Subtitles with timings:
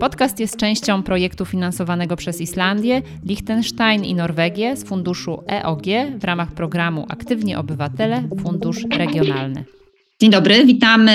[0.00, 5.82] Podcast jest częścią projektu finansowanego przez Islandię, Liechtenstein i Norwegię z funduszu EOG
[6.18, 9.64] w ramach programu Aktywnie Obywatele Fundusz Regionalny.
[10.20, 11.12] Dzień dobry, witamy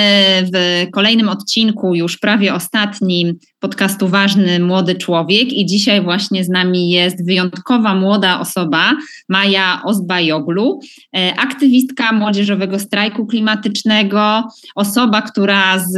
[0.54, 5.52] w kolejnym odcinku, już prawie ostatnim podcastu Ważny Młody Człowiek.
[5.52, 8.92] I dzisiaj właśnie z nami jest wyjątkowa młoda osoba,
[9.28, 10.80] Maja Ozbajoglu,
[11.16, 14.42] e, aktywistka młodzieżowego strajku klimatycznego,
[14.74, 15.96] osoba, która z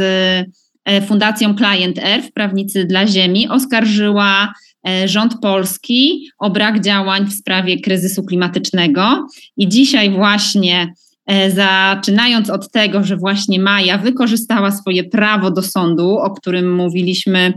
[1.07, 4.53] Fundacją Client Earth, Prawnicy dla Ziemi, oskarżyła
[4.87, 9.27] e, rząd polski o brak działań w sprawie kryzysu klimatycznego.
[9.57, 10.93] I dzisiaj właśnie
[11.25, 17.53] e, zaczynając od tego, że właśnie Maja wykorzystała swoje prawo do sądu, o którym mówiliśmy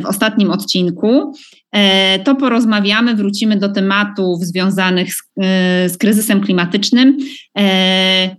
[0.00, 1.32] w ostatnim odcinku,
[2.24, 5.22] to porozmawiamy, wrócimy do tematów związanych z,
[5.92, 7.16] z kryzysem klimatycznym.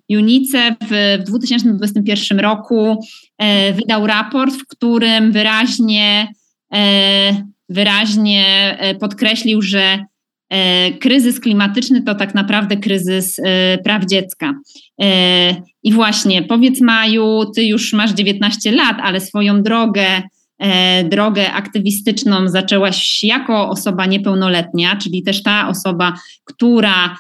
[0.10, 0.76] UNICEF
[1.20, 2.98] w 2021 roku
[3.42, 6.28] E, wydał raport, w którym wyraźnie,
[6.73, 8.45] e, wyraźnie
[8.80, 10.06] e, podkreślił, że
[11.00, 13.42] kryzys klimatyczny to tak naprawdę kryzys
[13.84, 14.54] praw dziecka.
[15.84, 20.22] I właśnie, powiedz Maju, ty już masz 19 lat, ale swoją drogę,
[21.09, 27.17] drogę aktywistyczną zaczęłaś jako osoba niepełnoletnia, czyli też ta osoba, która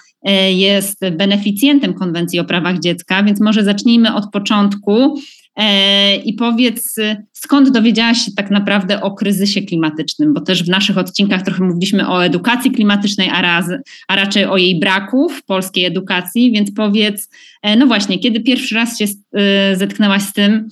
[0.53, 5.15] jest beneficjentem Konwencji o prawach dziecka, więc może zacznijmy od początku.
[5.55, 6.95] E, I powiedz,
[7.33, 10.33] skąd dowiedziałaś się tak naprawdę o kryzysie klimatycznym?
[10.33, 13.65] Bo też w naszych odcinkach trochę mówiliśmy o edukacji klimatycznej, a, raz,
[14.07, 17.29] a raczej o jej braku w polskiej edukacji, więc powiedz,
[17.61, 20.69] e, no właśnie, kiedy pierwszy raz się e, zetknęłaś z tym,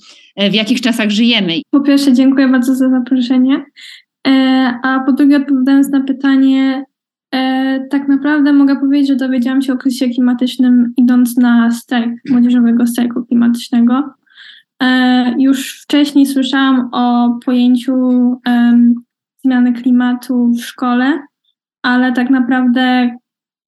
[0.50, 1.52] w jakich czasach żyjemy?
[1.70, 3.64] Po pierwsze, dziękuję bardzo za zaproszenie.
[4.82, 6.84] A po drugie, odpowiadając na pytanie,
[7.90, 13.24] tak naprawdę mogę powiedzieć, że dowiedziałam się o kryzysie klimatycznym idąc na strajk, młodzieżowego strajku
[13.26, 14.14] klimatycznego.
[14.82, 17.94] E, już wcześniej słyszałam o pojęciu
[19.44, 21.18] zmiany klimatu w szkole,
[21.82, 23.10] ale tak naprawdę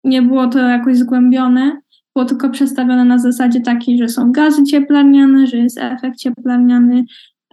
[0.05, 1.82] nie było to jakoś zgłębione.
[2.17, 7.05] Było tylko przedstawione na zasadzie takiej, że są gazy cieplarniane, że jest efekt cieplarniany,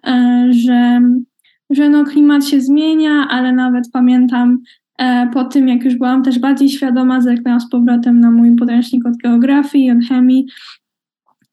[0.08, 1.02] e, że,
[1.70, 4.58] że no klimat się zmienia, ale nawet pamiętam
[4.98, 9.06] e, po tym, jak już byłam też bardziej świadoma, zerknęłam z powrotem na mój podręcznik
[9.06, 10.48] od geografii od chemii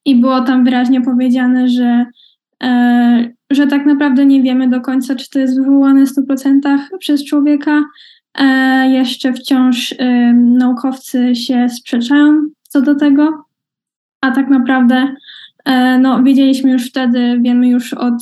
[0.04, 2.06] i było tam wyraźnie powiedziane, że,
[2.62, 7.24] e, że tak naprawdę nie wiemy do końca, czy to jest wywołane w 100% przez
[7.24, 7.84] człowieka.
[8.88, 9.94] Jeszcze wciąż
[10.34, 12.42] naukowcy się sprzeczają
[12.76, 13.44] co do tego,
[14.20, 15.14] a tak naprawdę
[15.64, 18.14] e, no, wiedzieliśmy już wtedy, wiemy już od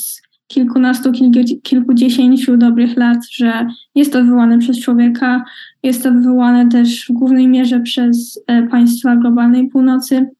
[0.46, 5.44] kilkunastu, kilku, kilkudziesięciu dobrych lat, że jest to wywołane przez człowieka,
[5.82, 10.30] jest to wywołane też w głównej mierze przez e, państwa globalnej północy.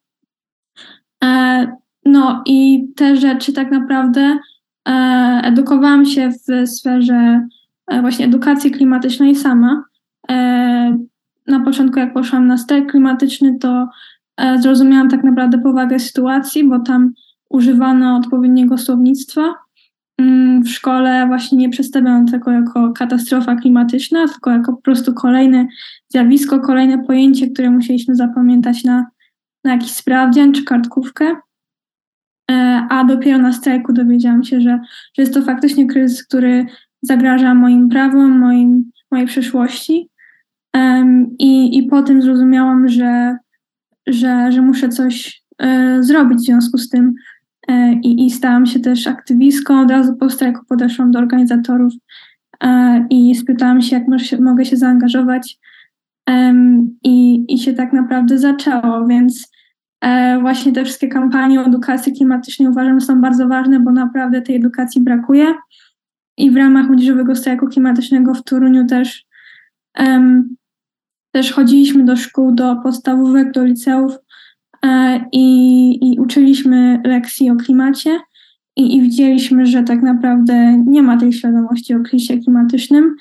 [1.25, 1.67] E,
[2.05, 4.39] no i te rzeczy tak naprawdę
[5.43, 7.49] edukowałam się w sferze
[8.01, 9.85] właśnie edukacji klimatycznej sama.
[11.47, 13.88] Na początku, jak poszłam na strajk klimatyczny, to
[14.60, 17.12] zrozumiałam tak naprawdę powagę sytuacji, bo tam
[17.50, 19.54] używano odpowiedniego słownictwa.
[20.19, 25.66] Mm, w szkole właśnie nie przedstawiano tego jako katastrofa klimatyczna, tylko jako po prostu kolejne
[26.09, 29.06] zjawisko, kolejne pojęcie, które musieliśmy zapamiętać na
[29.65, 31.37] na jakiś sprawdzian czy kartkówkę,
[32.50, 34.81] e, a dopiero na strajku dowiedziałam się, że,
[35.15, 36.66] że jest to faktycznie kryzys, który
[37.03, 40.09] zagraża moim prawom, moim, mojej przyszłości.
[41.39, 43.37] I, I po tym zrozumiałam, że,
[44.07, 47.15] że, że muszę coś e, zrobić w związku z tym.
[47.69, 49.81] E, I, I stałam się też aktywistką.
[49.81, 51.93] Od razu po strajku podeszłam do organizatorów
[53.11, 55.59] i spytałam się, jak może mogę się zaangażować.
[57.05, 59.54] I, I się tak naprawdę zaczęło, więc
[60.04, 64.57] E, właśnie te wszystkie kampanie o edukacji klimatycznej uważam, są bardzo ważne, bo naprawdę tej
[64.57, 65.54] edukacji brakuje.
[66.37, 69.25] I w ramach Młodzieżowego Strajku Klimatycznego w Toruniu też,
[69.98, 70.57] um,
[71.34, 74.13] też chodziliśmy do szkół, do podstawówek, do liceów
[74.84, 78.21] e, i, i uczyliśmy lekcji o klimacie
[78.77, 83.16] i, i widzieliśmy, że tak naprawdę nie ma tej świadomości o kryzysie klimatycznym,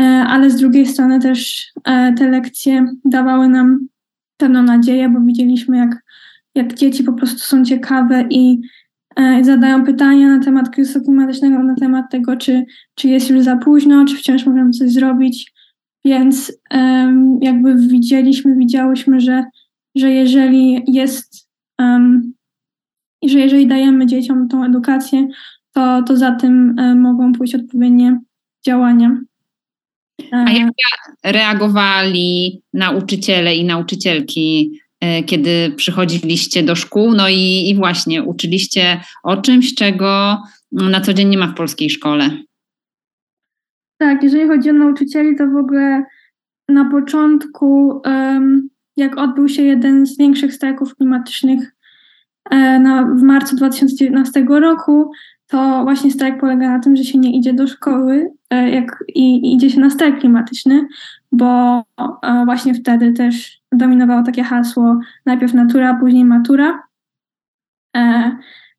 [0.00, 3.88] e, ale z drugiej strony też e, te lekcje dawały nam
[4.36, 6.04] pewną nadzieję, bo widzieliśmy, jak
[6.54, 8.60] jak dzieci po prostu są ciekawe i
[9.42, 12.64] zadają pytania na temat kryzysu klimatycznego, na temat tego, czy,
[12.94, 15.53] czy jest już za późno, czy wciąż możemy coś zrobić.
[16.04, 19.44] Więc um, jakby widzieliśmy, widziałyśmy, że,
[19.94, 21.48] że jeżeli jest
[21.78, 22.34] um,
[23.28, 25.28] że jeżeli dajemy dzieciom tą edukację,
[25.72, 28.20] to, to za tym mogą pójść odpowiednie
[28.66, 29.20] działania.
[30.32, 30.70] A jak
[31.24, 34.80] reagowali nauczyciele i nauczycielki,
[35.26, 37.14] kiedy przychodziliście do szkół?
[37.14, 40.42] No i, i właśnie uczyliście o czymś, czego
[40.72, 42.30] na co dzień nie ma w polskiej szkole.
[43.98, 46.04] Tak, jeżeli chodzi o nauczycieli, to w ogóle
[46.68, 48.00] na początku,
[48.96, 51.74] jak odbył się jeden z większych strajków klimatycznych
[52.50, 52.80] e,
[53.16, 55.10] w marcu 2019 roku,
[55.46, 59.54] to właśnie strajk polega na tym, że się nie idzie do szkoły e, jak, i,
[59.54, 60.86] idzie się na strajk klimatyczny,
[61.32, 61.82] bo
[62.22, 66.82] e, właśnie wtedy też dominowało takie hasło najpierw natura, później matura.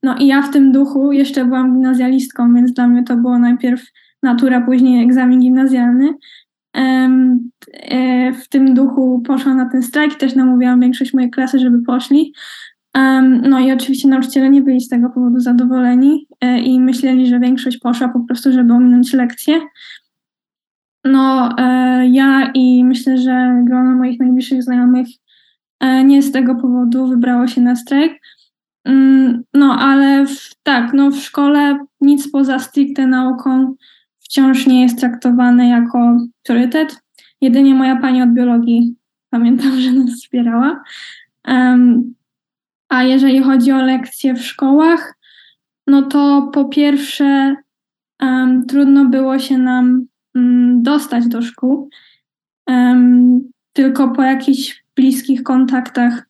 [0.04, 3.82] No i ja w tym duchu jeszcze byłam gimnazjalistką, więc dla mnie to było najpierw
[4.26, 6.14] natura, później egzamin gimnazjalny.
[6.76, 12.34] E, w tym duchu poszłam na ten strajk, też namówiłam większość mojej klasy, żeby poszli.
[13.42, 17.78] No i oczywiście nauczyciele nie byli z tego powodu zadowoleni e, i myśleli, że większość
[17.78, 19.62] poszła po prostu, żeby ominąć lekcje.
[21.06, 25.08] No, e, ja i myślę, że grono moich najbliższych znajomych
[26.06, 28.14] nie z tego powodu wybrało się na strajk.
[28.86, 33.76] Mm, no, ale w, tak, no w szkole nic poza stricte nauką
[34.26, 37.02] wciąż nie jest traktowane jako priorytet.
[37.42, 38.96] Jedynie moja pani od biologii
[39.30, 40.84] pamiętam, że nas wspierała.
[41.48, 42.14] Um,
[42.90, 45.18] a jeżeli chodzi o lekcje w szkołach,
[45.88, 47.56] no to po pierwsze
[48.22, 50.06] um, trudno było się nam
[50.36, 51.90] um, dostać do szkół.
[53.74, 56.28] tylko po jakichś bliskich kontaktach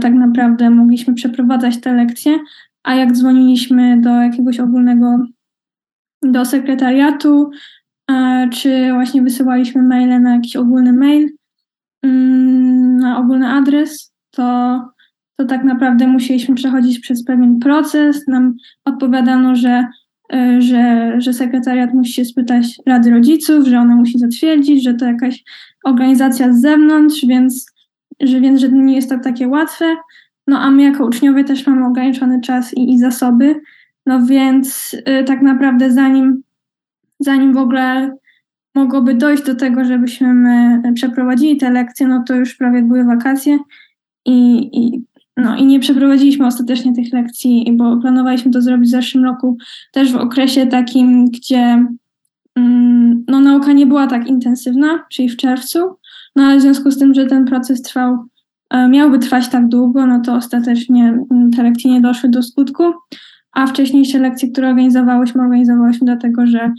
[0.00, 2.38] tak naprawdę mogliśmy przeprowadzać te lekcje,
[2.82, 5.18] a jak dzwoniliśmy do jakiegoś ogólnego,
[6.32, 7.50] do sekretariatu,
[8.52, 11.30] czy właśnie wysyłaliśmy maile na jakiś ogólny mail,
[12.02, 14.80] mm, na ogólny adres, to,
[15.36, 18.28] to tak naprawdę musieliśmy przechodzić przez pewien proces.
[18.28, 19.86] Nam odpowiadano, że,
[20.32, 25.04] e, że, że sekretariat musi się spytać Rady Rodziców, że ona musi zatwierdzić, że to
[25.04, 25.44] jakaś
[25.84, 27.66] organizacja z zewnątrz, więc
[28.20, 29.96] że więc, że nie jest to takie łatwe.
[30.46, 33.60] No a my jako uczniowie też mamy ograniczony czas i, i zasoby.
[34.06, 36.42] No więc y, tak naprawdę zanim,
[37.20, 38.16] zanim w ogóle
[38.74, 43.58] mogłoby dojść do tego, żebyśmy my przeprowadzili te lekcje, no to już prawie były wakacje
[44.24, 45.04] i, i,
[45.36, 49.56] no, i nie przeprowadziliśmy ostatecznie tych lekcji, bo planowaliśmy to zrobić w zeszłym roku,
[49.92, 51.86] też w okresie takim, gdzie
[52.56, 55.78] mm, no, nauka nie była tak intensywna, czyli w czerwcu,
[56.36, 58.18] no ale w związku z tym, że ten proces trwał,
[58.70, 62.82] e, miałby trwać tak długo, no to ostatecznie mm, te lekcje nie doszły do skutku,
[63.56, 66.72] a wcześniejsze lekcje, które organizowałyśmy, organizowałyśmy dlatego, że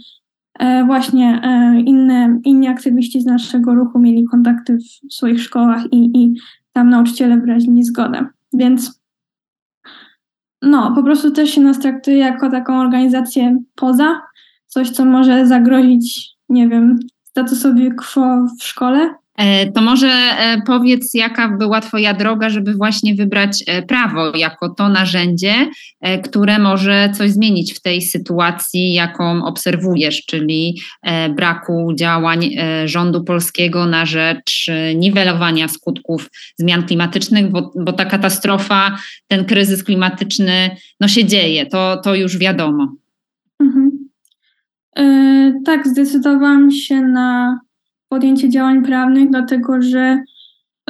[0.58, 4.78] e, właśnie e, inne, inni aktywiści z naszego ruchu mieli kontakty
[5.08, 6.34] w swoich szkołach i, i
[6.72, 8.26] tam nauczyciele wyrazili zgodę.
[8.52, 9.00] Więc
[10.62, 14.20] no, po prostu też się nas traktuje jako taką organizację poza,
[14.66, 19.14] coś, co może zagrozić, nie wiem, statusowi quo w szkole,
[19.74, 24.88] to może e, powiedz, jaka była Twoja droga, żeby właśnie wybrać e, prawo jako to
[24.88, 25.54] narzędzie,
[26.24, 30.80] które może coś zmienić w tej sytuacji, jaką obserwujesz, czyli
[31.36, 32.50] braku działań
[32.84, 40.76] rządu polskiego na rzecz niwelowania skutków zmian klimatycznych, bo, bo ta katastrofa, ten kryzys klimatyczny,
[41.00, 42.94] no się dzieje, to, to już wiadomo.
[43.60, 44.08] Mhm.
[44.96, 47.58] Yy, tak, zdecydowałam się na
[48.08, 50.22] podjęcie działań prawnych, dlatego że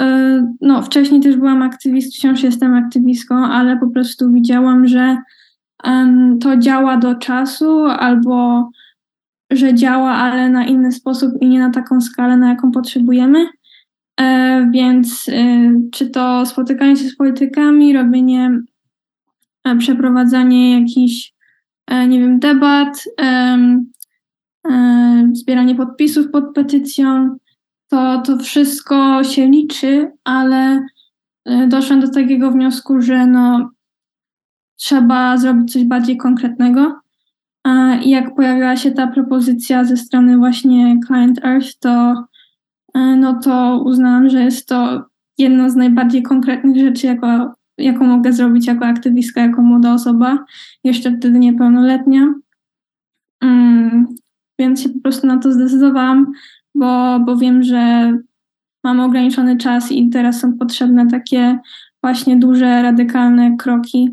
[0.01, 5.17] e, no, wcześniej też byłam aktywistką, wciąż jestem aktywistką, ale po prostu widziałam, że
[6.41, 8.69] to działa do czasu albo
[9.51, 13.47] że działa, ale na inny sposób i nie na taką skalę, na jaką potrzebujemy.
[14.21, 18.61] E, więc e, czy to spotykanie się z politykami, robienie,
[19.79, 21.33] przeprowadzanie jakichś,
[22.09, 23.05] nie wiem, debat,
[25.33, 27.37] zbieranie podpisów pod petycją,
[27.89, 30.87] to, to wszystko się liczy, ale
[31.45, 33.71] e, doszłam do takiego wniosku, że no,
[34.77, 37.01] trzeba zrobić coś bardziej konkretnego.
[37.67, 42.25] E, I jak pojawiła się ta propozycja ze strony właśnie Client Earth, to,
[42.95, 45.05] no to uznałam, że jest to
[45.39, 50.45] jedna z najbardziej konkretnych rzeczy, jako, jaką mogę zrobić jako aktywistka, jako młoda osoba,
[50.85, 52.35] jeszcze wtedy niepełnoletnia.
[54.59, 56.33] Mm, więc się po prostu na to zdecydowałam,
[56.75, 58.13] bo, bo wiem, że
[58.85, 61.59] mam ograniczony czas i teraz są potrzebne takie
[62.03, 64.09] właśnie duże, radykalne kroki.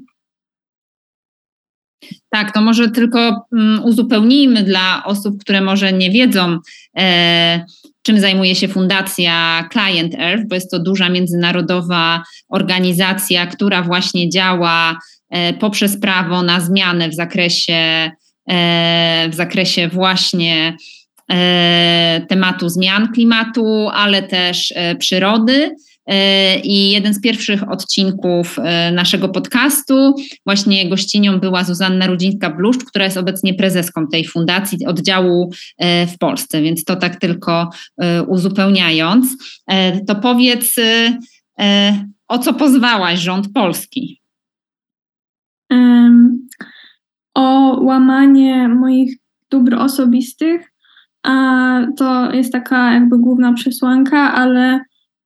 [2.30, 6.60] Tak, to może tylko um, uzupełnijmy dla osób, które może nie wiedzą,
[6.98, 7.66] e,
[8.02, 15.00] czym zajmuje się Fundacja Client Earth, bo jest to duża międzynarodowa organizacja, która właśnie działa
[15.60, 18.12] poprzez prawo na zmianę w zakresie,
[19.30, 20.78] w zakresie właśnie
[22.30, 25.76] tematu zmian klimatu, ale też przyrody.
[26.08, 33.06] E, I jeden z pierwszych odcinków e, naszego podcastu, właśnie gościnią była Zuzanna Rudzińska-Bluszcz, która
[33.06, 37.70] jest obecnie prezeską tej fundacji, oddziału e, w Polsce, więc to tak tylko
[38.28, 39.28] uzupełniając.
[40.08, 40.76] To powiedz,
[42.28, 44.22] o co pozwałaś rząd polski?
[45.70, 46.48] Um,
[47.36, 49.18] o łamanie moich
[49.50, 50.72] dóbr osobistych.
[51.24, 54.80] A to jest taka jakby główna przesłanka, ale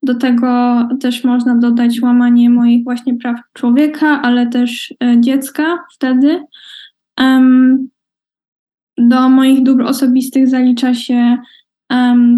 [0.04, 6.44] do tego też można dodać łamanie moich właśnie praw człowieka, ale też e, dziecka wtedy.
[8.98, 11.38] Do moich dóbr osobistych zalicza się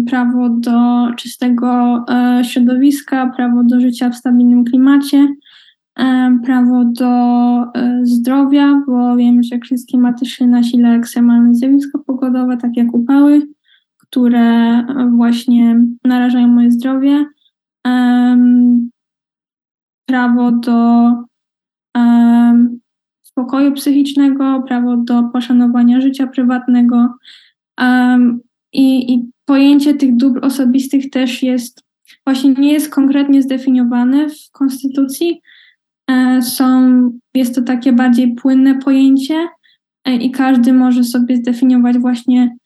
[0.06, 5.28] prawo do czystego e, środowiska, prawo do życia w stabilnym klimacie,
[6.44, 7.08] prawo do
[7.74, 13.48] e, zdrowia, bo wiem, że kryzys klimatyczny nasila ekstremalne zjawiska pogodowe, tak jak upały,
[13.98, 17.24] które właśnie narażają moje zdrowie
[20.06, 21.10] prawo do
[23.22, 27.08] spokoju psychicznego, prawo do poszanowania życia prywatnego
[28.72, 31.84] i, i pojęcie tych dóbr osobistych też jest,
[32.26, 35.40] właśnie nie jest konkretnie zdefiniowane w Konstytucji.
[36.12, 39.48] E, są, jest to takie bardziej płynne pojęcie
[40.04, 42.56] e, i każdy może sobie zdefiniować właśnie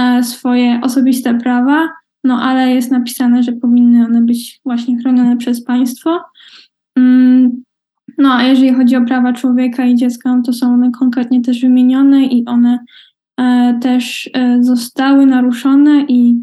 [0.00, 1.88] e, swoje osobiste prawa
[2.24, 6.20] no ale jest napisane, że powinny one być właśnie chronione przez państwo.
[6.98, 7.62] Mm,
[8.18, 12.24] no a jeżeli chodzi o prawa człowieka i dziecka, to są one konkretnie też wymienione
[12.24, 12.78] i one
[13.80, 14.30] też
[14.60, 16.40] zostały naruszone i,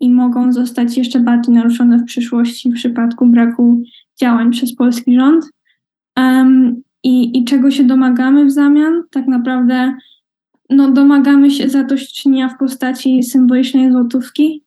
[0.00, 3.82] i mogą zostać jeszcze bardziej naruszone w przyszłości w przypadku braku
[4.20, 5.44] działań przez polski rząd.
[7.02, 9.02] I, I czego się domagamy w zamian?
[9.10, 9.96] Tak naprawdę
[10.70, 14.66] no, domagamy się zadośćuczynienia w postaci symbolicznej złotówki,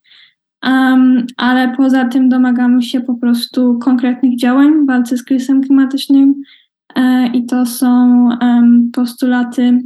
[0.65, 6.35] Um, ale poza tym domagamy się po prostu konkretnych działań w walce z kryzysem klimatycznym
[6.95, 7.87] e, i to są
[8.41, 9.81] um, postulaty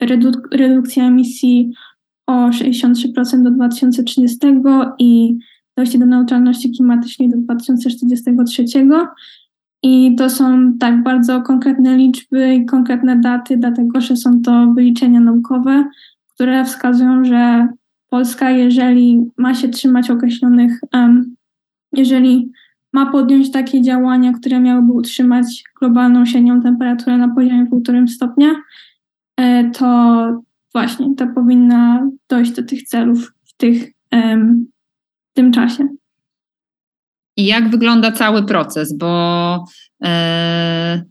[0.00, 1.72] reduk redukcji emisji
[2.26, 4.38] o 63% do 2030
[4.98, 5.38] i
[5.76, 8.64] dojście do neutralności klimatycznej do 2043.
[9.82, 15.20] I to są tak bardzo konkretne liczby i konkretne daty, dlatego że są to wyliczenia
[15.20, 15.84] naukowe,
[16.34, 17.68] które wskazują, że
[18.10, 21.36] Polska, jeżeli ma się trzymać określonych, um,
[21.92, 22.52] jeżeli
[22.92, 28.48] ma podjąć takie działania, które miałyby utrzymać globalną średnią temperaturę na poziomie 1,5 stopnia,
[29.36, 30.42] e, to
[30.72, 34.66] właśnie to powinna dojść do tych celów w, tych, um,
[35.30, 35.88] w tym czasie.
[37.38, 38.96] I jak wygląda cały proces?
[38.96, 39.64] Bo
[40.04, 41.02] e,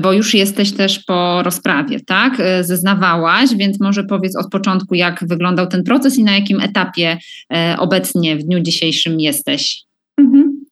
[0.00, 2.40] bo już jesteś też po rozprawie, tak?
[2.40, 7.18] E, zeznawałaś, więc może powiedz od początku, jak wyglądał ten proces i na jakim etapie
[7.54, 9.82] e, obecnie w dniu dzisiejszym jesteś.
[10.18, 10.64] Mhm.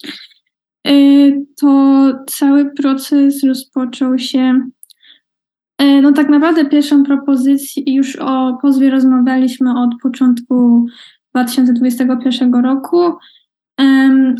[1.60, 4.60] To cały proces rozpoczął się.
[6.02, 10.86] No, tak naprawdę pierwszą propozycję, już o pozwie rozmawialiśmy od początku
[11.34, 13.12] 2021 roku,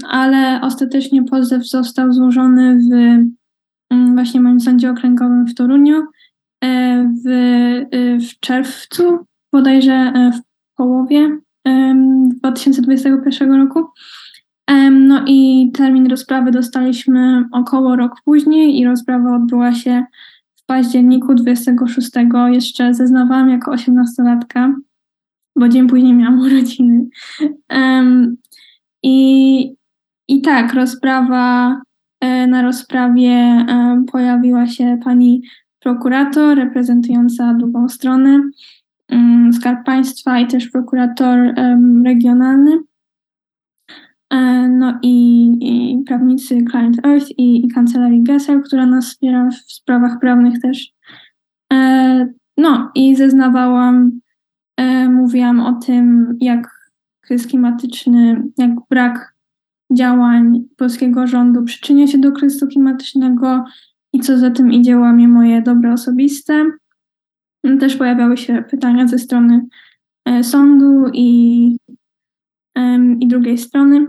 [0.09, 2.91] ale ostatecznie pozew został złożony w
[3.93, 6.03] Mm, właśnie moim sądzie okręgowym w Toruniu
[6.65, 9.19] e, w, e, w czerwcu,
[9.53, 10.41] bodajże e, w
[10.77, 11.39] połowie
[12.39, 13.85] 2021 roku.
[14.91, 20.05] No i termin rozprawy dostaliśmy około rok później i rozprawa odbyła się
[20.57, 22.11] w październiku 26.
[22.49, 24.75] Jeszcze zeznawałam jako 18-latka,
[25.57, 27.07] bo dzień później miałam urodziny.
[29.03, 29.77] I,
[30.29, 31.77] I tak, rozprawa
[32.23, 35.43] E, na rozprawie e, pojawiła się pani
[35.81, 38.51] prokurator reprezentująca drugą stronę,
[39.09, 41.55] mm, Skarb Państwa i też prokurator
[42.05, 42.79] regionalny.
[44.31, 49.73] E, no i, i prawnicy Client Earth i, i kancelarii Gessel, która nas wspiera w
[49.73, 50.93] sprawach prawnych też.
[52.57, 54.21] No i zeznawałam,
[55.09, 56.82] mówiłam o tym, jak
[57.23, 59.35] kryzys klimatyczny, jak brak
[59.93, 63.65] działań polskiego rządu przyczynia się do kryzysu klimatycznego
[64.13, 66.65] i co za tym idzie łamie moje dobra osobiste.
[67.81, 69.67] Też pojawiały się pytania ze strony
[70.25, 71.77] e, sądu i,
[73.21, 74.07] i drugiej strony.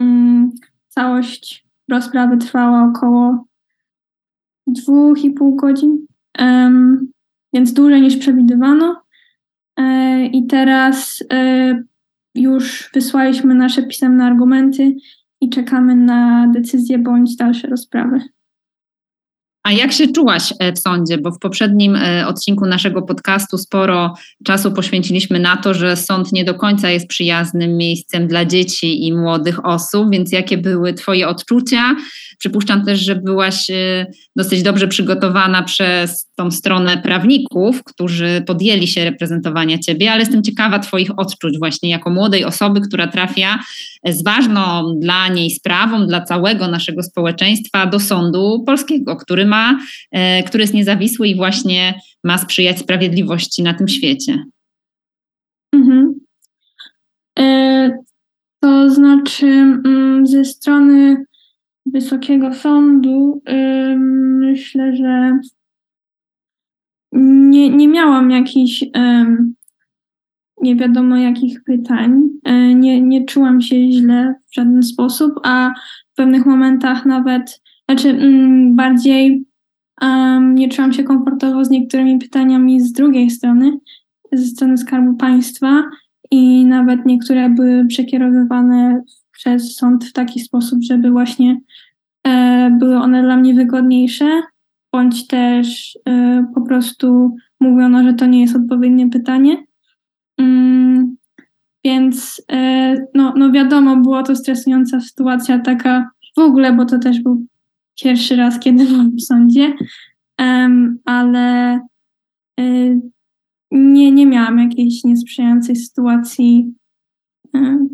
[0.00, 0.50] Mm,
[0.88, 3.44] całość rozprawy trwała około
[4.66, 6.06] dwóch i pół godzin,
[7.52, 9.02] więc dłużej niż przewidywano.
[9.78, 11.82] E, I teraz e,
[12.42, 14.94] już wysłaliśmy nasze pisemne argumenty
[15.40, 18.20] i czekamy na decyzję bądź dalsze rozprawy.
[19.62, 21.18] A jak się czułaś e, w sądzie?
[21.18, 24.14] Bo w poprzednim e, odcinku naszego podcastu sporo
[24.44, 29.16] czasu poświęciliśmy na to, że sąd nie do końca jest przyjaznym miejscem dla dzieci i
[29.16, 31.96] młodych osób, więc jakie były Twoje odczucia?
[32.38, 39.04] Przypuszczam też, że byłaś e, dosyć dobrze przygotowana przez tą stronę prawników, którzy podjęli się
[39.04, 43.58] reprezentowania Ciebie, ale jestem ciekawa Twoich odczuć właśnie jako młodej osoby, która trafia
[44.08, 49.78] z ważną dla niej sprawą, dla całego naszego społeczeństwa do sądu polskiego, który ma,
[50.10, 54.44] e, który jest niezawisły i właśnie ma sprzyjać sprawiedliwości na tym świecie.
[55.74, 56.14] Mhm.
[57.38, 57.98] E,
[58.60, 61.24] to znaczy, mm, ze strony
[61.92, 63.42] Wysokiego Sądu,
[64.38, 65.38] myślę, że
[67.12, 68.84] nie, nie miałam jakichś
[70.62, 72.28] nie wiadomo jakich pytań.
[72.44, 75.70] E, nie, nie czułam się źle w żaden sposób, a
[76.12, 78.18] w pewnych momentach nawet, znaczy
[78.70, 79.44] bardziej
[80.40, 83.78] nie czułam się komfortowo z niektórymi pytaniami z drugiej strony,
[84.32, 85.84] ze strony Skarbu Państwa
[86.30, 89.02] i nawet niektóre były przekierowywane
[89.38, 91.60] przez sąd w taki sposób, żeby właśnie
[92.26, 94.42] e, były one dla mnie wygodniejsze,
[94.92, 99.64] bądź też e, po prostu mówiono, że to nie jest odpowiednie pytanie.
[100.38, 101.16] Mm,
[101.84, 107.20] więc e, no, no wiadomo, była to stresująca sytuacja taka w ogóle, bo to też
[107.20, 107.46] był
[108.02, 109.74] pierwszy raz, kiedy byłam w sądzie,
[111.04, 111.80] ale
[113.70, 116.74] nie, nie miałam jakiejś niesprzyjającej sytuacji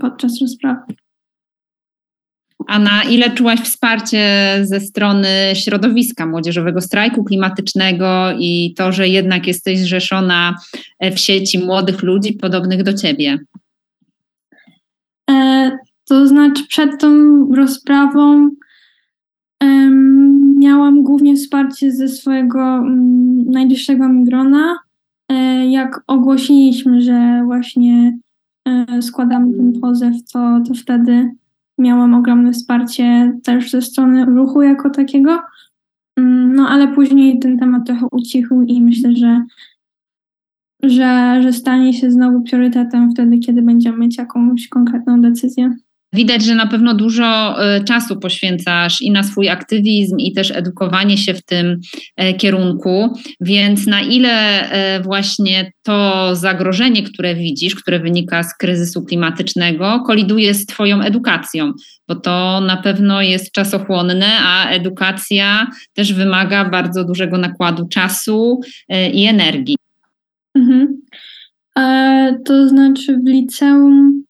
[0.00, 0.94] podczas rozprawy.
[2.66, 9.46] A na ile czułaś wsparcie ze strony środowiska młodzieżowego strajku klimatycznego i to, że jednak
[9.46, 10.54] jesteś zrzeszona
[11.00, 13.38] w sieci młodych ludzi podobnych do ciebie?
[15.30, 15.70] E,
[16.08, 17.08] to znaczy, przed tą
[17.54, 18.50] rozprawą
[20.64, 24.78] miałam głównie wsparcie ze swojego mm, najbliższego mi grona.
[25.28, 28.18] E, jak ogłosiliśmy, że właśnie
[28.68, 31.30] e, składamy ten pozew, to, to wtedy
[31.78, 35.40] miałam ogromne wsparcie też ze strony ruchu jako takiego.
[36.18, 39.44] Mm, no ale później ten temat trochę ucichł i myślę, że,
[40.82, 45.76] że, że stanie się znowu priorytetem wtedy, kiedy będziemy mieć jakąś konkretną decyzję.
[46.14, 51.18] Widać, że na pewno dużo e, czasu poświęcasz i na swój aktywizm, i też edukowanie
[51.18, 51.80] się w tym
[52.16, 54.30] e, kierunku, więc na ile
[54.70, 61.72] e, właśnie to zagrożenie, które widzisz, które wynika z kryzysu klimatycznego, koliduje z Twoją edukacją,
[62.08, 68.60] bo to na pewno jest czasochłonne, a edukacja też wymaga bardzo dużego nakładu czasu
[69.12, 69.76] i energii.
[70.54, 71.00] Mhm.
[71.78, 74.24] E, to znaczy w liceum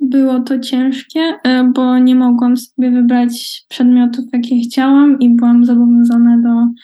[0.00, 6.38] było to ciężkie, e, bo nie mogłam sobie wybrać przedmiotów, jakie chciałam i byłam zobowiązana
[6.38, 6.82] do,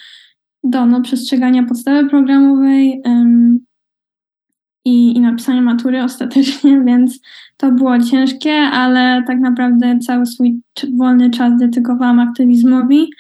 [0.70, 3.66] do no, przestrzegania podstawy programowej um,
[4.85, 7.20] i, i napisania matury ostatecznie, więc
[7.57, 10.61] to było ciężkie, ale tak naprawdę cały swój
[10.96, 13.11] wolny czas dedykowałam aktywizmowi,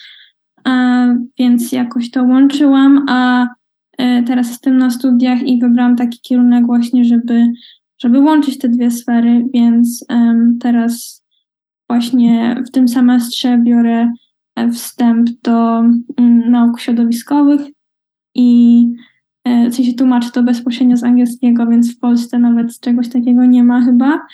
[0.64, 1.06] a,
[1.38, 3.48] więc jakoś to łączyłam, a
[3.98, 7.52] e, teraz jestem na studiach i wybrałam taki kierunek właśnie, żeby
[7.98, 10.04] żeby łączyć te dwie sfery, więc
[10.60, 11.26] teraz
[11.88, 14.12] właśnie w tym semestrze biorę
[14.56, 15.82] e, wstęp do
[16.18, 17.60] um, nauk środowiskowych
[18.34, 18.82] i
[19.44, 23.64] e, co się tłumaczy to bezpośrednio z angielskiego, więc w Polsce nawet czegoś takiego nie
[23.64, 24.26] ma chyba.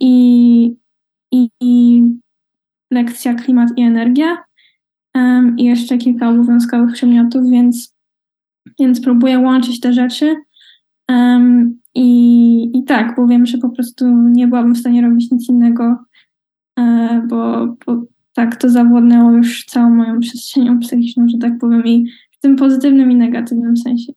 [0.00, 0.74] I,
[1.32, 2.02] i, i,
[2.90, 4.36] lekcja klimat i energia
[5.56, 7.94] i jeszcze kilka obowiązkowych przedmiotów, więc,
[8.80, 10.36] więc próbuję łączyć te rzeczy.
[11.08, 15.48] Um, i, I tak, bo wiem, że po prostu nie byłabym w stanie robić nic
[15.48, 15.96] innego,
[16.78, 22.04] e, bo, bo tak to zawładnęło już całą moją przestrzenią psychiczną, że tak powiem, i
[22.30, 24.12] w tym pozytywnym i negatywnym sensie.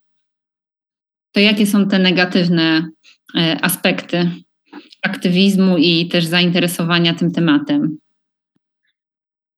[1.32, 2.88] To jakie są te negatywne
[3.36, 4.32] e, aspekty
[5.01, 7.97] aktywizmu i też zainteresowania tym tematem?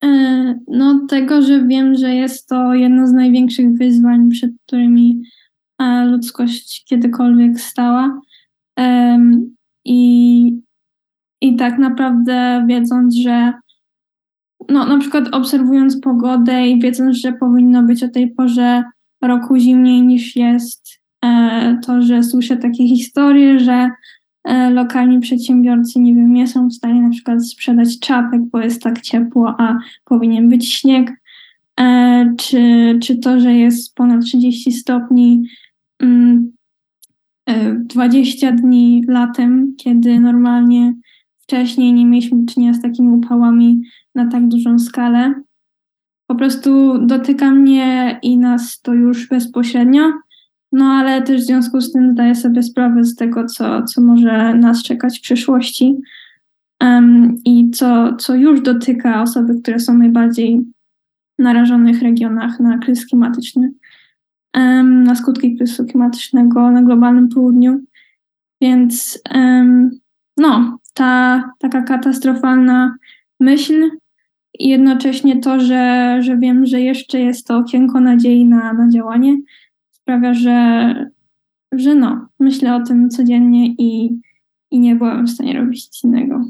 [0.03, 5.21] E, no, tego, że wiem, że jest to jedno z największych wyzwań, przed którymi
[6.05, 8.21] ludzkość kiedykolwiek stała.
[9.85, 10.61] I,
[11.41, 13.53] i tak naprawdę wiedząc, że
[14.69, 18.83] no, na przykład obserwując pogodę i wiedząc, że powinno być o tej porze
[19.21, 23.89] roku zimniej niż jest, e, to, że słyszę takie historie, że
[24.43, 28.81] e, lokalni przedsiębiorcy, nie wiem, nie są w stanie na przykład sprzedać czapek, bo jest
[28.81, 31.11] tak ciepło, a powinien być śnieg,
[31.79, 32.59] e, czy,
[33.03, 35.43] czy to, że jest ponad 30 stopni
[37.45, 40.93] 20 mm, e, dni latem, kiedy normalnie
[41.39, 43.81] wcześniej nie mieliśmy do czynienia z takimi upałami
[44.15, 45.33] na tak dużą skalę.
[46.27, 50.11] po prostu dotyka mnie i nas to już bezpośrednio.
[50.71, 54.53] No ale też w związku z tym zdaję sobie sprawę z tego, co, co może
[54.53, 55.95] nas czekać w przyszłości
[56.81, 60.61] um, i co, co już dotyka osoby, które są najbardziej
[61.39, 63.71] narażonych regionach na kryzys klimatyczny,
[64.83, 67.79] na skutki kryzysu klimatycznego na globalnym południu.
[68.61, 69.21] Więc
[70.37, 72.95] no, ta taka katastrofalna
[73.39, 73.89] myśl
[74.59, 79.37] i jednocześnie to, że, że wiem, że jeszcze jest to okienko nadziei na, na działanie,
[79.91, 81.11] sprawia, że,
[81.71, 84.19] że no, myślę o tym codziennie i,
[84.71, 86.45] i nie byłam w stanie robić nic innego.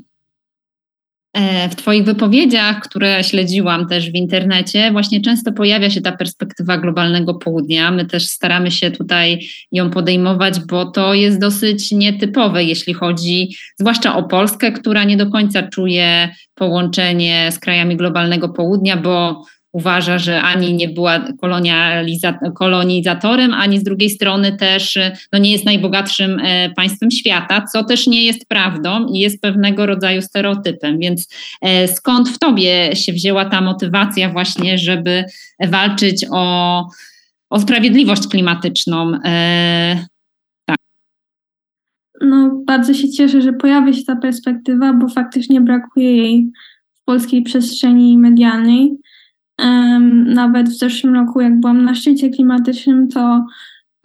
[1.34, 6.78] E, w Twoich wypowiedziach, które śledziłam też w internecie, właśnie często pojawia się ta perspektywa
[6.78, 7.92] globalnego południa.
[7.92, 14.16] My też staramy się tutaj ją podejmować, bo to jest dosyć nietypowe, jeśli chodzi zwłaszcza
[14.16, 20.42] o Polskę, która nie do końca czuje połączenie z krajami globalnego południa, bo uważa, że
[20.42, 21.26] ani nie była
[22.56, 25.00] kolonizatorem, ani z drugiej strony też
[25.32, 29.86] no, nie jest najbogatszym e, państwem świata, co też nie jest prawdą i jest pewnego
[29.86, 31.00] rodzaju stereotypem.
[31.00, 31.30] Więc
[31.62, 35.26] e, skąd w tobie się wzięła ta motywacja właśnie, żeby
[35.60, 36.88] walczyć o,
[37.50, 39.14] o sprawiedliwość klimatyczną?
[39.26, 40.06] E,
[40.66, 40.78] tak.
[42.22, 46.52] No, bardzo się cieszę, że pojawia się ta perspektywa, bo faktycznie brakuje jej
[47.02, 48.98] w polskiej przestrzeni medialnej.
[50.26, 53.46] Nawet w zeszłym roku, jak byłam na szczycie klimatycznym, to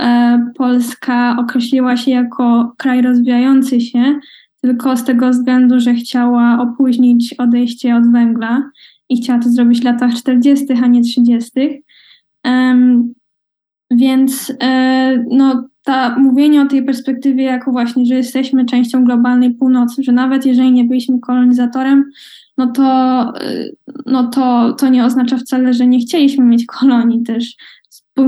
[0.03, 4.19] e, Polska określiła się jako kraj rozwijający się,
[4.63, 8.71] tylko z tego względu, że chciała opóźnić odejście od węgla
[9.09, 11.51] i chciała to zrobić w latach 40., a nie 30.
[13.90, 20.03] Więc e, no, ta, mówienie o tej perspektywie jako właśnie, że jesteśmy częścią globalnej północy,
[20.03, 22.05] że nawet jeżeli nie byliśmy kolonizatorem,
[22.59, 27.55] no to, y, no to, to nie oznacza wcale, że nie chcieliśmy mieć kolonii też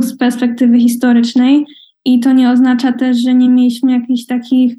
[0.01, 1.67] z perspektywy historycznej
[2.05, 4.77] i to nie oznacza też, że nie mieliśmy jakichś takich,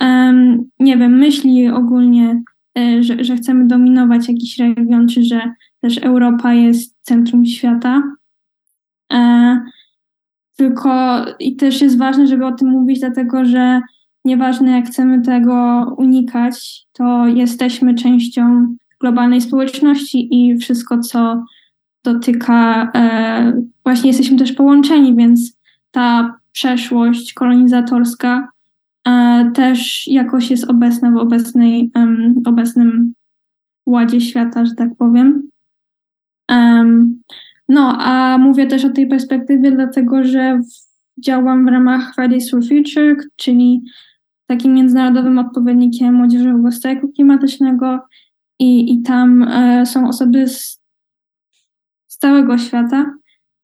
[0.00, 2.42] um, nie wiem, myśli ogólnie,
[2.78, 8.02] y, że, że chcemy dominować jakiś region, czy że też Europa jest centrum świata.
[9.12, 9.60] E,
[10.62, 13.80] tylko i też jest ważne, żeby o tym mówić, dlatego że
[14.24, 21.44] nieważne jak chcemy tego unikać, to jesteśmy częścią globalnej społeczności i wszystko, co
[22.04, 25.56] dotyka, e, właśnie jesteśmy też połączeni, więc
[25.90, 28.48] ta przeszłość kolonizatorska
[29.08, 33.14] e, też jakoś jest obecna w obecnej, um, obecnym
[33.86, 35.48] ładzie świata, że tak powiem.
[37.68, 40.60] No, a mówię też o tej perspektywie, dlatego że
[41.18, 43.82] działam w ramach Fridays for Future, czyli
[44.46, 47.98] takim międzynarodowym odpowiednikiem młodzieżowego strajku klimatycznego
[48.58, 50.80] i, i tam e, są osoby z,
[52.08, 53.14] z całego świata,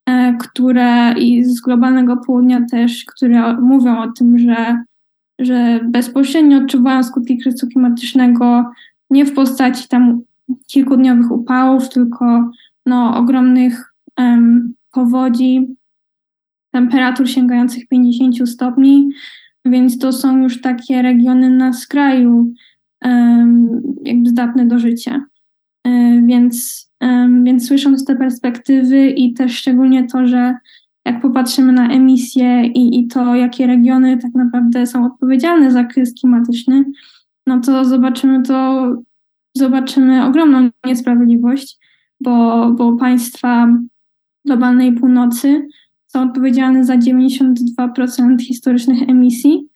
[0.05, 4.83] e, które i z globalnego południa też, które mówią o tym, że,
[5.39, 8.71] że bezpośrednio odczuwają skutki kryzysu klimatycznego
[9.09, 10.21] nie w postaci tam
[10.67, 12.51] kilkudniowych upałów, tylko
[12.85, 13.88] no, ogromnych
[14.91, 15.75] powodzi,
[16.71, 19.09] temperatur sięgających 50 stopni,
[19.65, 22.53] więc to są już takie regiony na skraju
[24.03, 25.25] jakby zdatne do życia.
[25.87, 26.85] E, więc,
[27.43, 30.55] więc słysząc te perspektywy i też szczególnie to, że
[31.05, 36.19] jak popatrzymy na emisje i, i to, jakie regiony tak naprawdę są odpowiedzialne za kryzys
[36.21, 36.85] klimatyczny,
[37.47, 38.87] no to zobaczymy to,
[39.55, 41.77] zobaczymy ogromną niesprawiedliwość,
[42.21, 43.67] bo, bo państwa
[44.49, 45.67] globalnej północy
[46.07, 49.69] są odpowiedzialne za 92% historycznych emisji,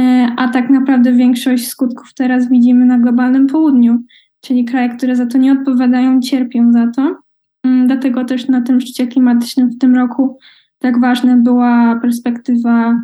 [0.00, 4.02] E, a tak naprawdę większość skutków teraz widzimy na globalnym południu,
[4.40, 7.16] czyli kraje, które za to nie odpowiadają, cierpią za to.
[7.64, 10.38] Mm, dlatego też na tym szczycie klimatycznym w tym roku
[10.78, 13.02] tak ważna była perspektywa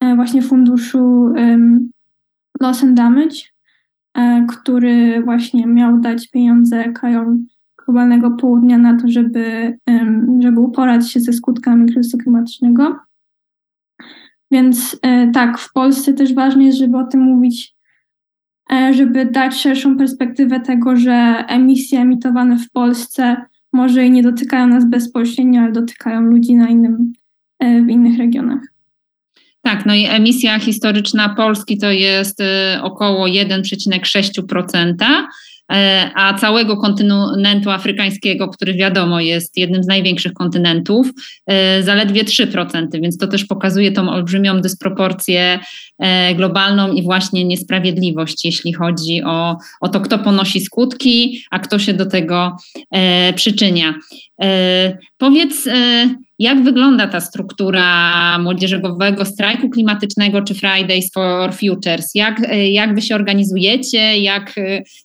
[0.00, 1.32] e, właśnie funduszu
[2.60, 3.36] Loss and Damage,
[4.14, 7.46] e, który właśnie miał dać pieniądze krajom
[7.86, 9.76] globalnego południa na to, żeby,
[10.40, 12.96] żeby uporać się ze skutkami kryzysu klimatycznego.
[14.50, 17.74] Więc e, tak, w Polsce też ważne jest, żeby o tym mówić,
[18.72, 23.36] e, żeby dać szerszą perspektywę tego, że emisje emitowane w Polsce
[23.72, 27.12] może i nie dotykają nas bezpośrednio, ale dotykają ludzi na innym,
[27.58, 28.60] e, w innych regionach.
[29.62, 32.42] Tak, no i emisja historyczna Polski to jest
[32.82, 35.26] około 1,6%.
[35.72, 41.10] E, a całego kontynentu afrykańskiego, który wiadomo jest jednym z największych kontynentów,
[41.46, 45.58] e, zaledwie 3%, więc to też pokazuje tą olbrzymią dysproporcję
[46.36, 51.94] globalną i właśnie niesprawiedliwość, jeśli chodzi o, o to, kto ponosi skutki, a kto się
[51.94, 52.56] do tego
[53.34, 53.94] przyczynia.
[55.18, 55.68] Powiedz,
[56.38, 62.10] jak wygląda ta struktura młodzieżowego strajku klimatycznego czy Fridays for Futures?
[62.14, 64.18] Jak, jak wy się organizujecie?
[64.18, 64.54] Jak,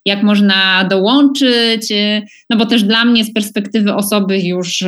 [0.05, 1.93] jak można dołączyć?
[2.49, 4.83] No bo też dla mnie z perspektywy osoby już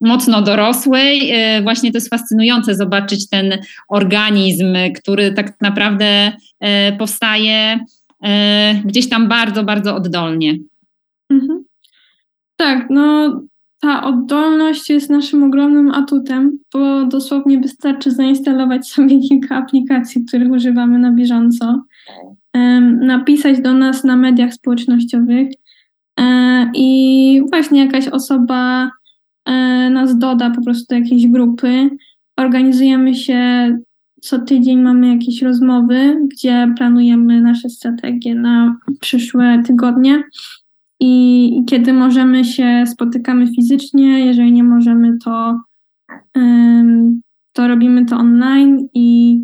[0.00, 7.78] mocno dorosłej, właśnie to jest fascynujące zobaczyć ten organizm, który tak naprawdę e, powstaje
[8.24, 10.54] e, gdzieś tam bardzo, bardzo oddolnie.
[11.30, 11.64] Mhm.
[12.56, 13.40] Tak, no
[13.82, 20.98] ta oddolność jest naszym ogromnym atutem, bo dosłownie wystarczy zainstalować sobie kilka aplikacji, których używamy
[20.98, 21.82] na bieżąco,
[23.00, 25.48] napisać do nas na mediach społecznościowych
[26.20, 28.90] e, i właśnie jakaś osoba
[29.44, 29.52] e,
[29.90, 31.90] nas doda po prostu do jakiejś grupy.
[32.36, 33.72] Organizujemy się
[34.20, 40.22] co tydzień, mamy jakieś rozmowy, gdzie planujemy nasze strategie na przyszłe tygodnie.
[41.04, 45.60] I, kiedy możemy się spotykamy fizycznie, jeżeli nie możemy, to,
[47.52, 49.38] to robimy to online i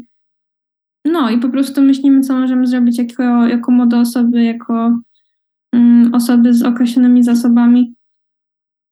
[1.05, 5.01] no i po prostu myślimy, co możemy zrobić jako, jako młode osoby, jako
[5.73, 7.95] um, osoby z określonymi zasobami.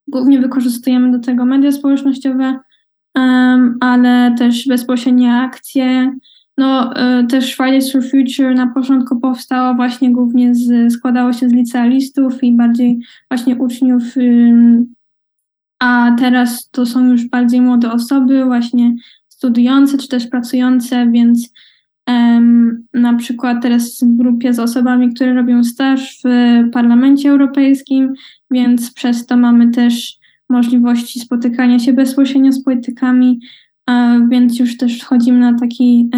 [0.09, 2.59] Głównie wykorzystujemy do tego media społecznościowe,
[3.81, 6.12] ale też bezpośrednie akcje,
[6.59, 11.53] no, y, też Fridays for Future na początku powstało właśnie głównie z, składało się z
[11.53, 12.99] licealistów i bardziej
[13.31, 14.03] właśnie uczniów,
[15.79, 18.95] a teraz to są już bardziej młode osoby, właśnie
[19.29, 21.53] studiujące czy też pracujące, więc
[22.95, 26.29] na przykład teraz w grupie z osobami, które robią staż w
[26.73, 28.12] Parlamencie Europejskim,
[28.51, 33.40] więc przez to mamy też możliwości spotykania się bezpośrednio z politykami,
[34.29, 36.11] więc już też wchodzimy na taki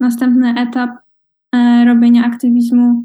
[0.00, 0.90] następny etap
[1.54, 3.04] e, robienia aktywizmu.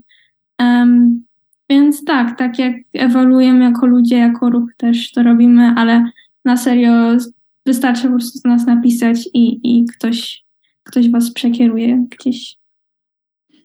[1.69, 6.11] Więc tak, tak jak ewoluujemy jako ludzie, jako ruch też to robimy, ale
[6.45, 7.17] na serio
[7.65, 10.45] wystarczy po prostu do nas napisać i, i ktoś,
[10.83, 12.60] ktoś was przekieruje gdzieś.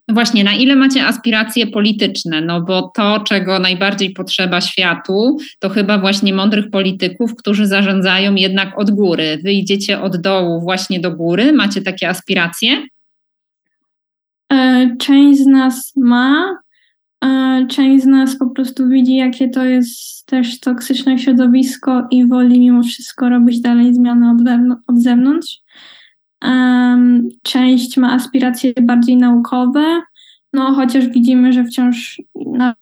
[0.09, 2.41] Właśnie, na ile macie aspiracje polityczne?
[2.41, 8.79] No bo to, czego najbardziej potrzeba światu, to chyba właśnie mądrych polityków, którzy zarządzają jednak
[8.79, 9.39] od góry.
[9.45, 12.87] Wy idziecie od dołu właśnie do góry, macie takie aspiracje?
[14.53, 16.59] E, część z nas ma,
[17.25, 22.61] e, część z nas po prostu widzi, jakie to jest też toksyczne środowisko i woli
[22.61, 24.31] mimo wszystko robić dalej zmiany
[24.87, 25.66] od zewnątrz.
[27.43, 30.03] Część ma aspiracje bardziej naukowe,
[30.53, 32.23] no chociaż widzimy, że wciąż,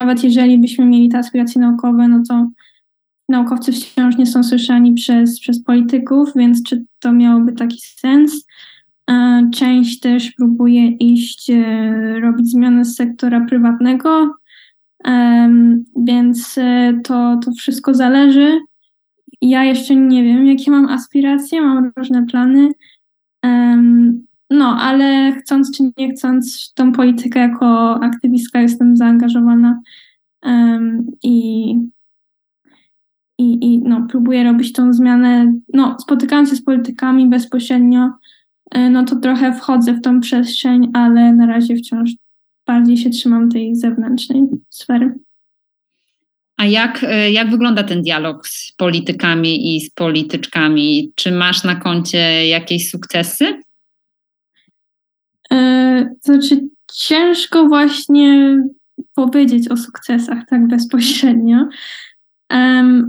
[0.01, 2.49] nawet jeżeli byśmy mieli te aspiracje naukowe, no to
[3.29, 8.47] naukowcy wciąż nie są słyszani przez, przez polityków, więc czy to miałoby taki sens?
[9.11, 14.35] E, część też próbuje iść, e, robić zmiany z sektora prywatnego,
[15.97, 18.59] więc e, to, to wszystko zależy.
[19.43, 22.71] Ja jeszcze nie wiem, jakie mam aspiracje, mam różne plany.
[24.51, 29.81] No, ale chcąc czy nie chcąc, tą politykę jako aktywistka jestem zaangażowana
[31.23, 31.71] i,
[33.39, 35.55] i, i no, próbuję robić tą zmianę.
[35.75, 38.11] No, spotykając się z politykami bezpośrednio,
[38.71, 42.11] e, no to trochę wchodzę w tą przestrzeń, ale na razie wciąż
[42.67, 45.15] bardziej się trzymam tej zewnętrznej sfery.
[46.57, 51.13] A jak, e, jak wygląda ten dialog z politykami i z polityczkami?
[51.15, 53.61] Czy masz na koncie jakieś sukcesy?
[55.53, 56.61] E, znaczy,
[56.93, 58.59] ciężko właśnie
[59.15, 61.69] powiedzieć o sukcesach tak bezpośrednio,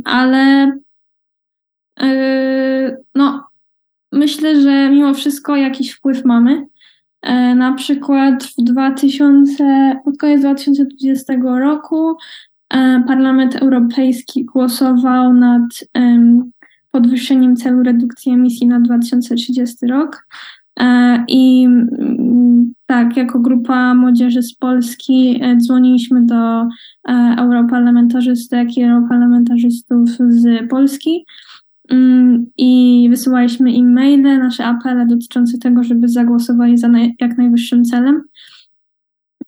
[0.05, 0.71] ale
[1.99, 3.47] e, no,
[4.11, 6.65] myślę, że mimo wszystko jakiś wpływ mamy.
[7.55, 12.54] Na przykład w 2000, pod koniec 2020 roku E,
[13.07, 15.61] Parlament Europejski głosował nad
[16.95, 20.27] podwyższeniem celu redukcji emisji na 2030 rok.
[20.79, 26.67] E, I mm, tak, jako grupa młodzieży z Polski e, dzwoniliśmy do
[27.37, 31.25] europarlamentarzystek i europarlamentarzystów z Polski
[31.89, 38.21] mm, i wysyłaliśmy im maile, nasze apele dotyczące tego, żeby zagłosowali za jak najwyższym celem.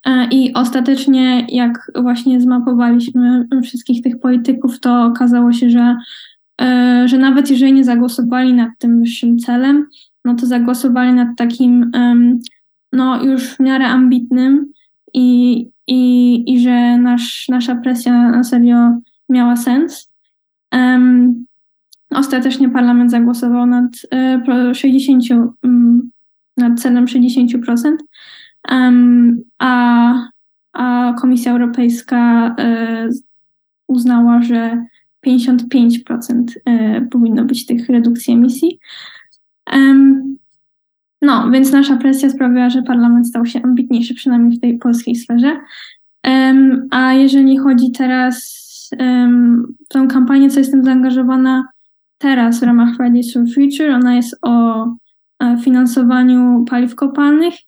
[0.08, 5.96] E, I ostatecznie, jak właśnie zmapowaliśmy wszystkich tych polityków, to okazało się, że,
[6.62, 9.88] e, że nawet jeżeli nie zagłosowali nad tym wyższym celem,
[10.26, 11.92] no to zagłosowali nad takim
[12.94, 14.72] no już w miarę ambitnym
[15.14, 20.12] i i, i że nasz, nasza presja na serio miała sens.
[22.12, 23.86] Ostatecznie parlament zagłosował nad
[24.74, 25.24] 60,
[25.64, 26.12] um,
[26.58, 27.98] nad ceną 60%, um,
[29.60, 30.14] a,
[30.74, 33.10] a Komisja Europejska y,
[33.88, 34.86] uznała, że
[35.28, 38.80] 55% y, powinno być tych redukcji emisji.
[41.22, 45.60] No, więc nasza presja sprawiła, że parlament stał się ambitniejszy, przynajmniej w tej polskiej sferze.
[46.92, 48.68] A jeżeli chodzi teraz
[49.00, 51.68] um, tą kampanię, co jestem zaangażowana
[52.18, 54.86] teraz w ramach Fridays for Future, ona jest o
[55.44, 57.67] e, finansowaniu paliw kopalnych e,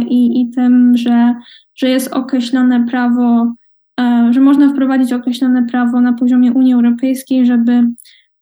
[0.00, 1.34] i, i tym, że,
[1.74, 3.54] że jest określone prawo,
[4.00, 7.82] e, że można wprowadzić określone prawo na poziomie Unii Europejskiej, żeby,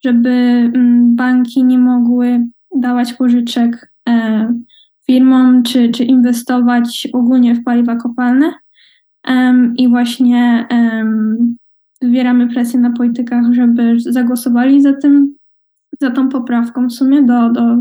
[0.04, 0.30] żeby
[0.74, 4.54] mm, banki nie mogły dawać pożyczek E,
[5.06, 8.54] firmom, czy, czy inwestować ogólnie w paliwa kopalne.
[9.76, 10.68] I właśnie
[12.02, 15.36] wywieramy presję na politykach, żeby zagłosowali za tym,
[16.00, 17.78] za tą poprawką w sumie do, do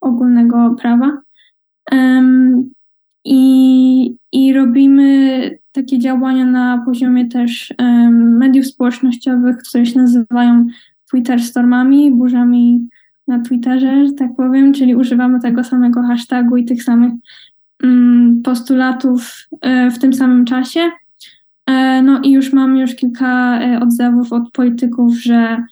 [0.00, 1.22] ogólnego prawa.
[3.28, 7.74] I, I robimy takie działania na poziomie też
[8.12, 10.66] mediów społecznościowych, które się nazywają
[11.10, 12.88] Twitter Stormami, burzami
[13.28, 17.12] na Twitterze, że tak powiem, czyli używamy tego samego hashtagu i tych samych
[17.82, 20.80] mm, postulatów e, w tym samym czasie.
[21.66, 25.64] E, no i już mam już kilka e, odzewów od polityków, że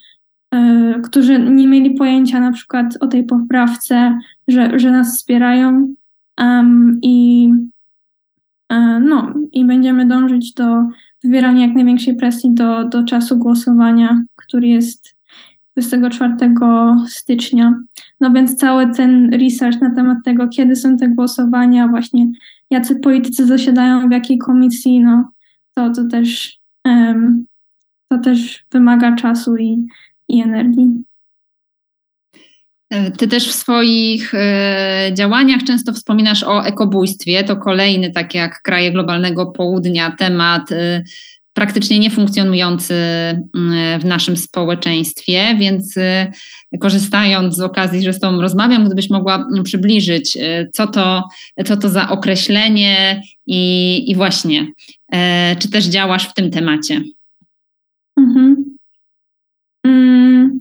[1.04, 5.94] którzy nie mieli pojęcia na przykład o tej poprawce, że, że nas wspierają
[6.40, 7.48] um, i
[9.00, 10.64] no i będziemy dążyć do
[11.24, 15.16] wywierania jak największej presji do, do czasu głosowania, który jest
[15.76, 16.34] 24
[17.06, 17.74] stycznia.
[18.20, 22.26] No więc cały ten research na temat tego, kiedy są te głosowania, właśnie
[22.70, 25.32] jacy politycy zasiadają w jakiej komisji, no
[25.74, 27.46] to, to też um,
[28.08, 29.86] to też wymaga czasu i,
[30.28, 31.03] i energii.
[33.18, 37.44] Ty też w swoich e, działaniach często wspominasz o ekobójstwie.
[37.44, 41.02] To kolejny, tak jak kraje globalnego południa, temat e,
[41.52, 42.94] praktycznie niefunkcjonujący
[44.00, 45.94] w naszym społeczeństwie, więc
[46.80, 50.38] korzystając z okazji, że z Tobą rozmawiam, gdybyś mogła przybliżyć,
[50.72, 51.28] co to,
[51.66, 54.66] co to za określenie i, i właśnie,
[55.12, 57.00] e, czy też działasz w tym temacie?
[58.18, 58.76] Mhm.
[59.86, 60.60] Mm,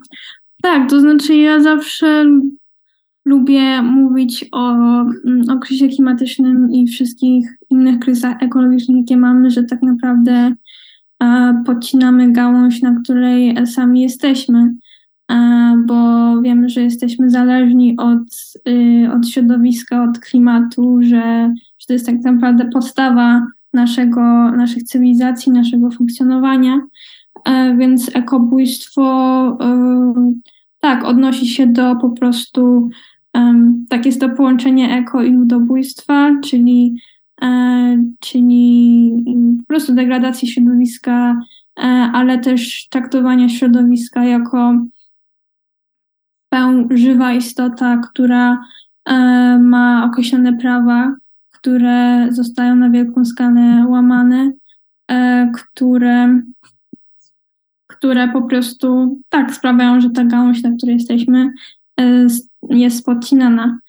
[0.64, 2.26] tak, to znaczy ja zawsze
[3.26, 9.64] lubię mówić o, mm, o kryzysie klimatycznym i wszystkich innych kryzysach ekologicznych, jakie mamy, że
[9.64, 10.54] tak naprawdę
[11.66, 14.74] podcinamy gałąź, na której sami jesteśmy,
[15.86, 15.98] bo
[16.42, 22.24] wiemy, że jesteśmy zależni od, y, od środowiska, od klimatu, że, że to jest tak
[22.24, 26.82] naprawdę podstawa naszego, naszych cywilizacji, naszego funkcjonowania.
[27.78, 29.04] Więc ekobójstwo
[30.84, 32.90] tak, odnosi się do po prostu,
[33.90, 36.96] tak jest to połączenie eko i ludobójstwa, czyli
[37.44, 39.14] E, czyli
[39.60, 41.36] po prostu degradacji środowiska,
[41.80, 44.74] e, ale też traktowania środowiska jako
[46.90, 48.58] żywa istota, która
[49.06, 49.14] e,
[49.60, 51.16] ma określone prawa,
[51.52, 54.52] które zostają na wielką skalę łamane,
[55.54, 56.42] które,
[58.04, 61.50] które po prostu tak sprawiają, że ta gałąź, na której jesteśmy,
[62.70, 63.80] jest podcinana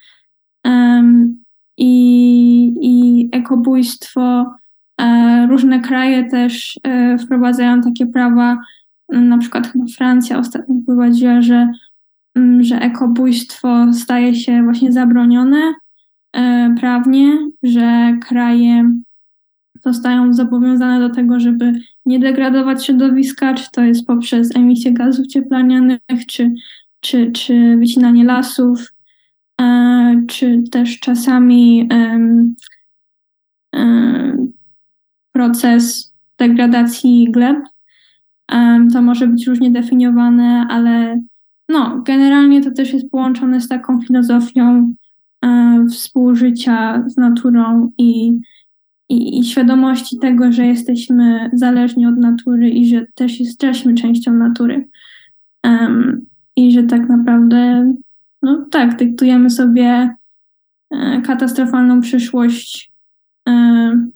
[1.79, 4.55] i, i ekobójstwo.
[5.00, 8.59] E, różne kraje też e, wprowadzają takie prawa,
[9.09, 11.68] na przykład chyba Francja ostatnio wprowadziła, że,
[12.61, 15.74] że ekobójstwo staje się właśnie zabronione
[16.37, 18.94] e, prawnie, że kraje
[19.84, 21.72] zostają zobowiązane do tego, żeby
[22.06, 26.52] nie degradować środowiska, czy to jest poprzez emisję gazów cieplarnianych, czy,
[27.00, 28.92] czy, czy wycinanie lasów,
[30.28, 31.88] czy też czasami
[35.32, 37.58] proces degradacji gleb.
[38.92, 41.20] To może być różnie definiowane, ale
[41.68, 44.94] no, generalnie to też jest połączone z taką filozofią
[45.90, 48.32] współżycia z naturą i,
[49.09, 54.88] i, i, świadomości tego, że jesteśmy zależni od natury i że też jesteśmy częścią natury.
[55.65, 56.27] Um,
[56.57, 57.92] I że tak naprawdę
[58.42, 60.17] no tak, dyktujemy sobie
[60.90, 62.92] e, katastrofalną przyszłość
[63.48, 64.07] e,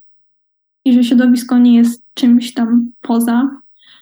[0.84, 3.50] i że środowisko nie jest czymś tam poza.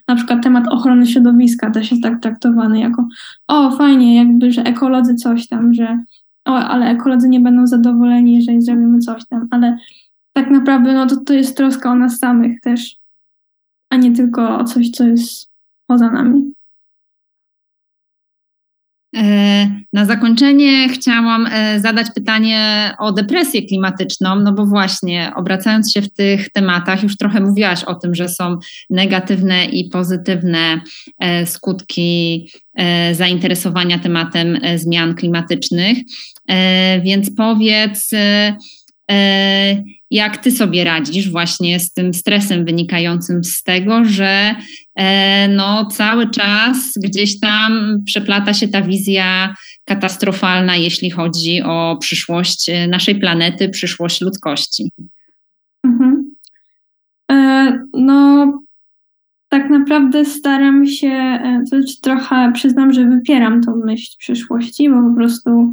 [0.09, 3.09] Na przykład temat ochrony środowiska też jest tak traktowany jako
[3.49, 6.05] o fajnie, jakby, że ekolodzy coś tam, że
[6.45, 9.79] o, ale ekolodzy nie będą zadowoleni, jeżeli zrobimy coś tam, ale
[10.37, 12.97] tak naprawdę no to, to jest troska o nas samych też,
[13.91, 15.51] a nie tylko o coś, co jest
[15.87, 16.53] poza nami.
[19.17, 26.03] E, na zakończenie chciałam e, zadać pytanie o depresję klimatyczną, no bo właśnie obracając się
[26.03, 28.59] w tych tematach, już trochę mówiłaś o tym, że są
[28.91, 30.81] negatywne i pozytywne
[31.19, 32.51] e, skutki
[33.13, 35.99] zainteresowania tematem zmian klimatycznych.
[37.03, 38.11] Więc powiedz,
[40.17, 44.55] jak ty sobie radzisz właśnie z tym stresem wynikającym z tego, że
[44.97, 49.55] E, no, cały czas gdzieś tam przeplata się ta wizja
[49.85, 54.91] katastrofalna, jeśli chodzi o przyszłość e, naszej planety, przyszłość ludzkości.
[55.85, 56.35] Mhm.
[57.33, 58.53] E, no,
[59.49, 61.39] tak naprawdę staram się,
[61.71, 65.73] to znaczy trochę przyznam, że wypieram tą myśl przyszłości, bo po prostu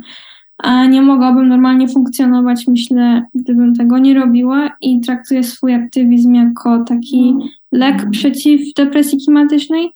[0.90, 7.36] nie mogłabym normalnie funkcjonować, myślę, gdybym tego nie robiła i traktuję swój aktywizm jako taki
[7.72, 9.94] lek przeciw depresji klimatycznej.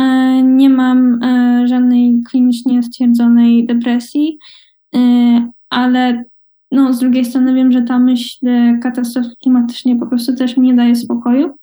[0.00, 4.38] E, nie mam e, żadnej klinicznie stwierdzonej depresji,
[4.94, 4.98] e,
[5.70, 6.24] ale
[6.72, 8.46] no, z drugiej strony wiem, że ta myśl
[8.82, 11.54] katastrofy klimatycznej po prostu też mi nie daje spokoju.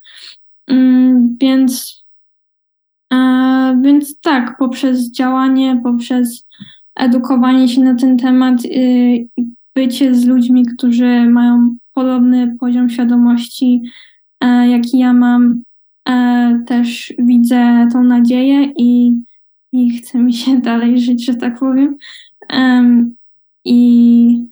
[0.68, 2.04] Mm, więc,
[3.82, 6.48] więc tak, poprzez działanie, poprzez
[6.98, 9.28] edukowanie się na ten temat, y,
[9.76, 13.82] bycie z ludźmi, którzy mają podobny poziom świadomości,
[14.44, 15.62] e, jaki ja mam,
[16.10, 19.22] e, też widzę tą nadzieję i,
[19.72, 21.96] i mi się dalej żyć, że tak powiem.
[23.66, 24.48] I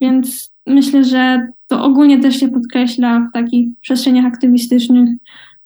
[0.00, 5.08] więc myślę, że to ogólnie też się podkreśla w takich przestrzeniach aktywistycznych,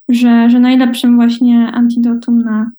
[0.09, 2.71] że, że najlepszym właśnie antidotum na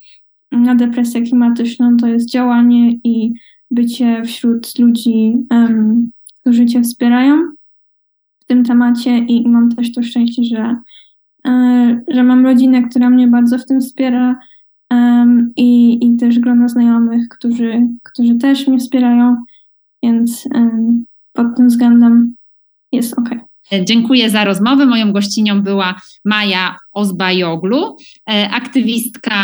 [0.51, 3.31] na depresję klimatyczną to jest działanie i
[3.71, 7.35] bycie wśród ludzi, um, którzy Cię wspierają
[8.39, 10.75] w tym temacie i, mam też to szczęście, że,
[11.47, 14.39] e, że mam rodzinę, która mnie bardzo w tym wspiera
[14.91, 19.35] um, i, i też grono znajomych, którzy, którzy też mnie wspierają,
[20.03, 20.49] więc
[21.33, 22.35] pod tym względem
[22.91, 23.50] jest ok.
[23.83, 24.85] Dziękuję za rozmowę.
[24.85, 25.95] Moją gościnią była
[26.25, 27.95] Maja Ozbajoglu,
[28.29, 29.35] e, aktywistka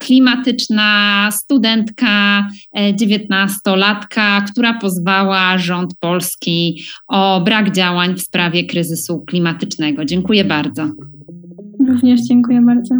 [0.00, 2.46] klimatyczna, studentka,
[2.78, 10.04] e, dziewiętnastolatka, która pozwała rząd polski o brak działań w sprawie kryzysu klimatycznego.
[10.04, 10.90] Dziękuję bardzo.
[11.88, 12.94] Również dziękuję bardzo.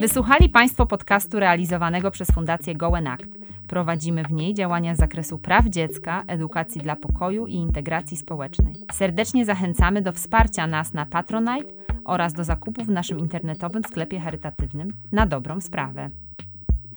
[0.00, 3.38] Wysłuchali Państwo podcastu realizowanego przez Fundację Gołen Act.
[3.68, 8.74] Prowadzimy w niej działania z zakresu praw dziecka, edukacji dla pokoju i integracji społecznej.
[8.92, 11.74] Serdecznie zachęcamy do wsparcia nas na Patronite
[12.04, 16.10] oraz do zakupów w naszym internetowym sklepie charytatywnym na dobrą sprawę.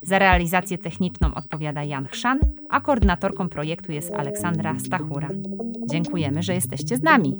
[0.01, 2.39] Za realizację techniczną odpowiada Jan Chrzan,
[2.69, 5.27] a koordynatorką projektu jest Aleksandra Stachura.
[5.89, 7.37] Dziękujemy, że jesteście z nami.